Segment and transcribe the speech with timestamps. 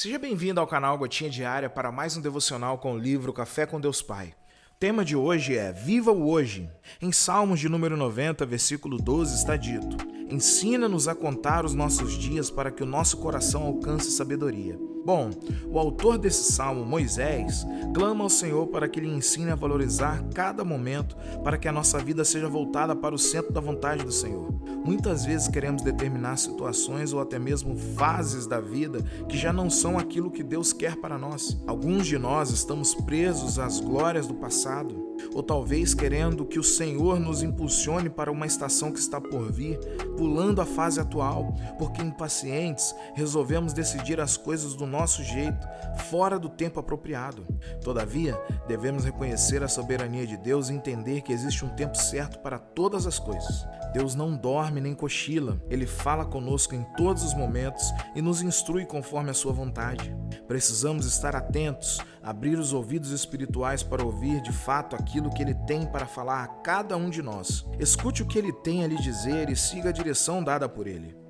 [0.00, 3.80] Seja bem-vindo ao canal Gotinha Diária para mais um devocional com o livro Café com
[3.80, 4.32] Deus Pai.
[4.70, 6.70] O tema de hoje é Viva o Hoje.
[7.02, 9.96] Em Salmos de número 90, versículo 12 está dito:
[10.30, 14.78] Ensina-nos a contar os nossos dias para que o nosso coração alcance sabedoria.
[15.08, 15.30] Bom,
[15.72, 20.62] o autor desse salmo, Moisés, clama ao Senhor para que lhe ensine a valorizar cada
[20.62, 24.52] momento, para que a nossa vida seja voltada para o centro da vontade do Senhor.
[24.84, 29.98] Muitas vezes queremos determinar situações ou até mesmo fases da vida que já não são
[29.98, 31.58] aquilo que Deus quer para nós.
[31.66, 37.18] Alguns de nós estamos presos às glórias do passado ou talvez querendo que o Senhor
[37.18, 39.78] nos impulsione para uma estação que está por vir,
[40.16, 45.66] pulando a fase atual, porque impacientes resolvemos decidir as coisas do nosso jeito,
[46.10, 47.46] fora do tempo apropriado.
[47.82, 52.58] Todavia, devemos reconhecer a soberania de Deus e entender que existe um tempo certo para
[52.58, 53.66] todas as coisas.
[53.92, 58.84] Deus não dorme nem cochila, ele fala conosco em todos os momentos e nos instrui
[58.84, 60.14] conforme a sua vontade.
[60.46, 65.86] Precisamos estar atentos, abrir os ouvidos espirituais para ouvir de fato aquilo que ele tem
[65.86, 67.66] para falar a cada um de nós.
[67.78, 71.27] Escute o que ele tem a lhe dizer e siga a direção dada por ele.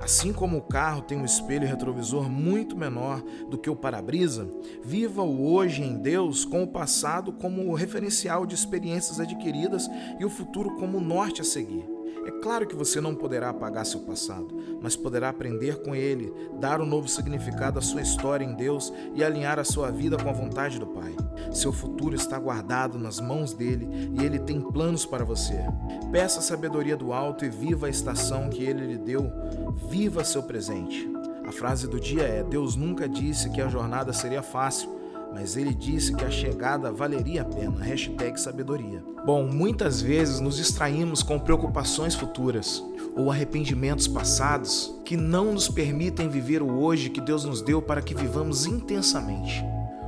[0.00, 4.48] Assim como o carro tem um espelho retrovisor muito menor do que o para-brisa,
[4.82, 9.88] viva o hoje em Deus com o passado como referencial de experiências adquiridas
[10.18, 11.97] e o futuro como norte a seguir.
[12.26, 14.48] É claro que você não poderá apagar seu passado,
[14.82, 19.24] mas poderá aprender com ele, dar um novo significado à sua história em Deus e
[19.24, 21.14] alinhar a sua vida com a vontade do Pai.
[21.52, 23.88] Seu futuro está guardado nas mãos dele
[24.18, 25.58] e ele tem planos para você.
[26.12, 29.30] Peça a sabedoria do alto e viva a estação que ele lhe deu.
[29.88, 31.08] Viva seu presente.
[31.46, 34.97] A frase do dia é: Deus nunca disse que a jornada seria fácil
[35.38, 37.80] mas ele disse que a chegada valeria a pena.
[37.80, 39.04] Hashtag sabedoria.
[39.24, 42.82] Bom, muitas vezes nos distraímos com preocupações futuras
[43.14, 48.02] ou arrependimentos passados que não nos permitem viver o hoje que Deus nos deu para
[48.02, 49.64] que vivamos intensamente.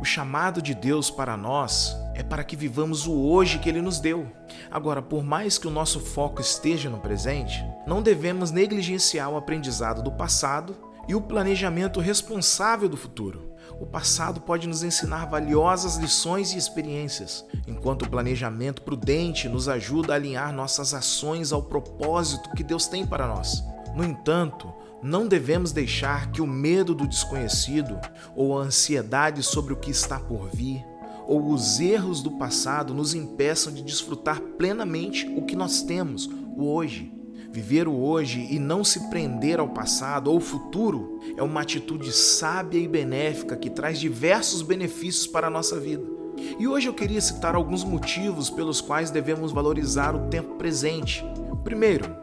[0.00, 4.00] O chamado de Deus para nós é para que vivamos o hoje que Ele nos
[4.00, 4.26] deu.
[4.72, 10.02] Agora, por mais que o nosso foco esteja no presente, não devemos negligenciar o aprendizado
[10.02, 10.74] do passado
[11.08, 13.52] e o planejamento responsável do futuro.
[13.80, 20.12] O passado pode nos ensinar valiosas lições e experiências, enquanto o planejamento prudente nos ajuda
[20.12, 23.64] a alinhar nossas ações ao propósito que Deus tem para nós.
[23.94, 27.98] No entanto, não devemos deixar que o medo do desconhecido,
[28.36, 30.84] ou a ansiedade sobre o que está por vir,
[31.26, 36.26] ou os erros do passado nos impeçam de desfrutar plenamente o que nós temos,
[36.56, 37.12] o hoje.
[37.52, 42.78] Viver o hoje e não se prender ao passado ou futuro é uma atitude sábia
[42.78, 46.02] e benéfica que traz diversos benefícios para a nossa vida.
[46.58, 51.22] E hoje eu queria citar alguns motivos pelos quais devemos valorizar o tempo presente.
[51.62, 52.21] Primeiro,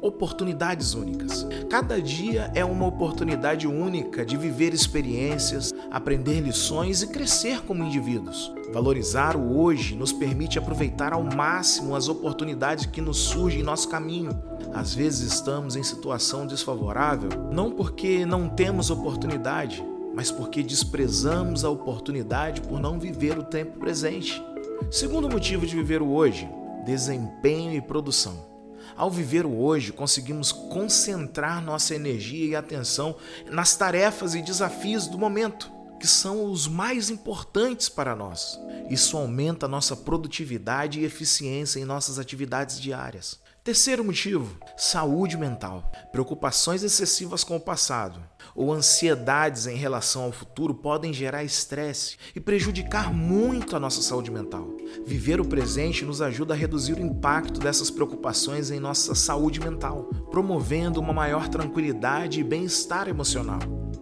[0.00, 1.46] oportunidades únicas.
[1.68, 8.52] Cada dia é uma oportunidade única de viver experiências, aprender lições e crescer como indivíduos.
[8.72, 13.88] Valorizar o hoje nos permite aproveitar ao máximo as oportunidades que nos surgem em nosso
[13.88, 14.30] caminho.
[14.72, 19.84] Às vezes estamos em situação desfavorável não porque não temos oportunidade,
[20.14, 24.42] mas porque desprezamos a oportunidade por não viver o tempo presente.
[24.90, 26.48] Segundo motivo de viver o hoje:
[26.84, 28.50] desempenho e produção.
[28.96, 33.16] Ao viver o hoje, conseguimos concentrar nossa energia e atenção
[33.50, 38.58] nas tarefas e desafios do momento, que são os mais importantes para nós.
[38.88, 43.38] Isso aumenta nossa produtividade e eficiência em nossas atividades diárias.
[43.62, 45.92] Terceiro motivo: saúde mental.
[46.10, 48.18] Preocupações excessivas com o passado
[48.54, 54.30] ou ansiedades em relação ao futuro podem gerar estresse e prejudicar muito a nossa saúde
[54.30, 54.66] mental.
[55.06, 60.04] Viver o presente nos ajuda a reduzir o impacto dessas preocupações em nossa saúde mental,
[60.30, 63.60] promovendo uma maior tranquilidade e bem-estar emocional.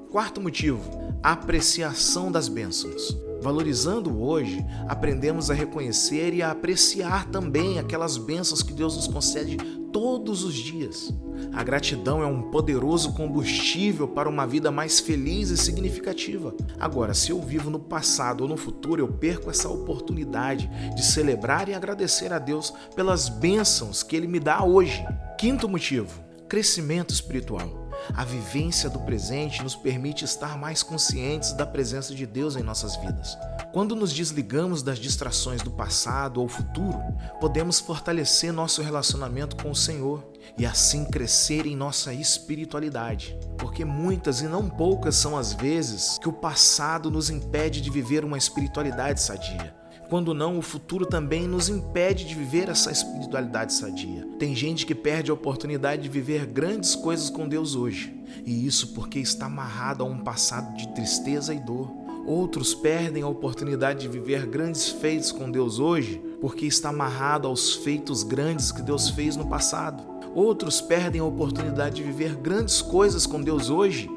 [0.08, 0.80] Quarto motivo:
[1.20, 3.27] apreciação das bênçãos.
[3.41, 9.56] Valorizando hoje, aprendemos a reconhecer e a apreciar também aquelas bênçãos que Deus nos concede
[9.93, 11.12] todos os dias.
[11.53, 16.54] A gratidão é um poderoso combustível para uma vida mais feliz e significativa.
[16.78, 21.69] Agora, se eu vivo no passado ou no futuro, eu perco essa oportunidade de celebrar
[21.69, 25.05] e agradecer a Deus pelas bênçãos que Ele me dá hoje.
[25.38, 27.88] Quinto motivo: crescimento espiritual.
[28.14, 32.96] A vivência do presente nos permite estar mais conscientes da presença de Deus em nossas
[32.96, 33.38] vidas.
[33.72, 37.00] Quando nos desligamos das distrações do passado ou futuro,
[37.40, 40.26] podemos fortalecer nosso relacionamento com o Senhor
[40.56, 43.38] e assim crescer em nossa espiritualidade.
[43.58, 48.25] Porque muitas e não poucas são as vezes que o passado nos impede de viver
[48.25, 49.78] uma espiritualidade sadia
[50.08, 54.26] Quando não, o futuro também nos impede de viver essa espiritualidade sadia.
[54.38, 58.14] Tem gente que perde a oportunidade de viver grandes coisas com Deus hoje,
[58.46, 61.90] e isso porque está amarrado a um passado de tristeza e dor.
[62.26, 67.75] Outros perdem a oportunidade de viver grandes feitos com Deus hoje porque está amarrado aos
[67.75, 70.02] feitos grandes que Deus fez no passado.
[70.34, 74.10] Outros perdem a oportunidade de viver grandes coisas com Deus hoje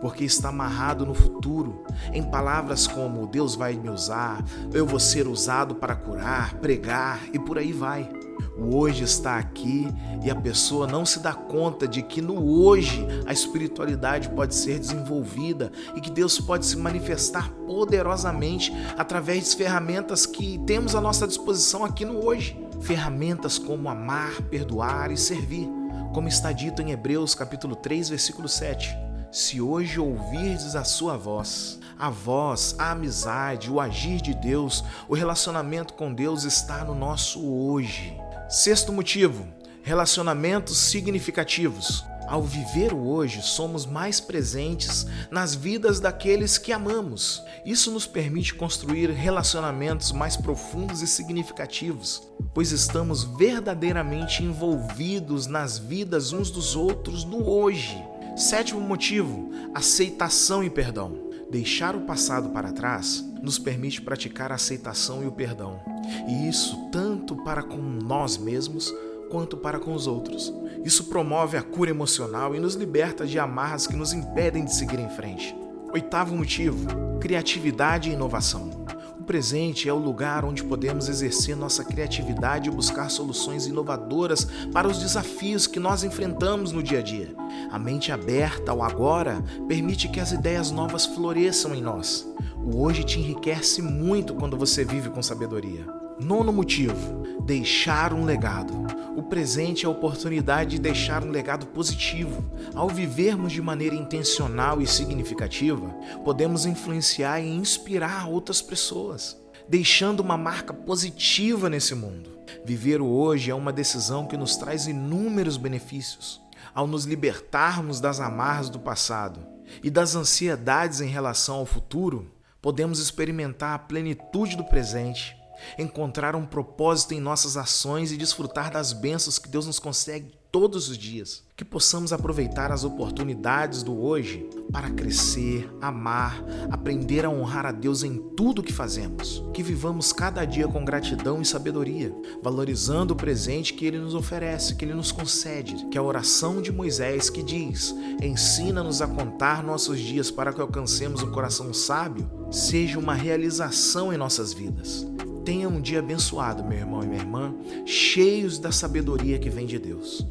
[0.00, 5.26] porque está amarrado no futuro, em palavras como Deus vai me usar, eu vou ser
[5.26, 8.08] usado para curar, pregar e por aí vai.
[8.56, 9.86] O hoje está aqui
[10.22, 14.78] e a pessoa não se dá conta de que no hoje a espiritualidade pode ser
[14.78, 21.26] desenvolvida e que Deus pode se manifestar poderosamente através das ferramentas que temos à nossa
[21.26, 22.58] disposição aqui no hoje.
[22.80, 25.68] Ferramentas como amar, perdoar e servir,
[26.12, 29.07] como está dito em Hebreus capítulo 3, versículo 7.
[29.30, 35.14] Se hoje ouvirdes a sua voz, a voz, a amizade, o agir de Deus, o
[35.14, 38.16] relacionamento com Deus está no nosso hoje.
[38.48, 39.46] Sexto motivo:
[39.82, 42.02] relacionamentos significativos.
[42.26, 47.42] Ao viver o hoje, somos mais presentes nas vidas daqueles que amamos.
[47.66, 52.22] Isso nos permite construir relacionamentos mais profundos e significativos,
[52.54, 58.02] pois estamos verdadeiramente envolvidos nas vidas uns dos outros no hoje.
[58.38, 61.26] Sétimo motivo: aceitação e perdão.
[61.50, 65.80] Deixar o passado para trás nos permite praticar a aceitação e o perdão,
[66.28, 68.94] e isso tanto para com nós mesmos
[69.30, 70.52] quanto para com os outros.
[70.84, 75.00] Isso promove a cura emocional e nos liberta de amarras que nos impedem de seguir
[75.00, 75.56] em frente.
[75.92, 76.86] Oitavo motivo:
[77.18, 78.86] criatividade e inovação
[79.28, 84.98] presente é o lugar onde podemos exercer nossa criatividade e buscar soluções inovadoras para os
[84.98, 87.34] desafios que nós enfrentamos no dia a dia.
[87.70, 92.26] A mente aberta ao agora permite que as ideias novas floresçam em nós.
[92.56, 96.07] O hoje te enriquece muito quando você vive com sabedoria.
[96.20, 98.74] Nono motivo: deixar um legado.
[99.16, 102.50] O presente é a oportunidade de deixar um legado positivo.
[102.74, 105.88] Ao vivermos de maneira intencional e significativa,
[106.24, 112.36] podemos influenciar e inspirar outras pessoas, deixando uma marca positiva nesse mundo.
[112.64, 116.40] Viver o hoje é uma decisão que nos traz inúmeros benefícios.
[116.74, 119.40] Ao nos libertarmos das amarras do passado
[119.82, 125.37] e das ansiedades em relação ao futuro, podemos experimentar a plenitude do presente
[125.78, 130.88] encontrar um propósito em nossas ações e desfrutar das bênçãos que Deus nos consegue todos
[130.88, 131.46] os dias.
[131.56, 136.40] Que possamos aproveitar as oportunidades do hoje para crescer, amar,
[136.70, 139.42] aprender a honrar a Deus em tudo que fazemos.
[139.52, 144.76] Que vivamos cada dia com gratidão e sabedoria, valorizando o presente que Ele nos oferece,
[144.76, 149.98] que Ele nos concede, que a oração de Moisés que diz: Ensina-nos a contar nossos
[149.98, 155.04] dias para que alcancemos um coração sábio, seja uma realização em nossas vidas.
[155.48, 157.54] Tenha um dia abençoado, meu irmão e minha irmã,
[157.86, 160.28] cheios da sabedoria que vem de Deus.